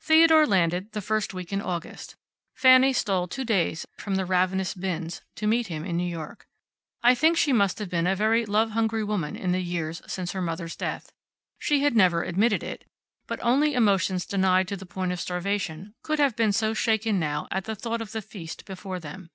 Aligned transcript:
Theodore 0.00 0.46
landed 0.46 0.92
the 0.92 1.02
first 1.02 1.34
week 1.34 1.52
in 1.52 1.60
August. 1.60 2.16
Fanny 2.54 2.94
stole 2.94 3.28
two 3.28 3.44
days 3.44 3.84
from 3.98 4.14
the 4.14 4.24
ravenous 4.24 4.72
bins 4.72 5.20
to 5.34 5.46
meet 5.46 5.66
him 5.66 5.84
in 5.84 5.94
New 5.98 6.08
York. 6.08 6.46
I 7.02 7.14
think 7.14 7.36
she 7.36 7.52
must 7.52 7.78
have 7.78 7.90
been 7.90 8.06
a 8.06 8.16
very 8.16 8.46
love 8.46 8.70
hungry 8.70 9.04
woman 9.04 9.36
in 9.36 9.52
the 9.52 9.60
years 9.60 10.00
since 10.06 10.32
her 10.32 10.40
mother's 10.40 10.74
death. 10.74 11.12
She 11.58 11.82
had 11.82 11.94
never 11.94 12.22
admitted 12.22 12.62
it. 12.62 12.86
But 13.26 13.40
only 13.42 13.74
emotions 13.74 14.24
denied 14.24 14.68
to 14.68 14.76
the 14.78 14.86
point 14.86 15.12
of 15.12 15.20
starvation 15.20 15.92
could 16.02 16.18
have 16.18 16.34
been 16.34 16.52
so 16.52 16.72
shaken 16.72 17.20
now 17.20 17.46
at 17.50 17.64
the 17.64 17.74
thought 17.76 18.00
of 18.00 18.12
the 18.12 18.22
feast 18.22 18.64
before 18.64 18.98
them. 18.98 19.28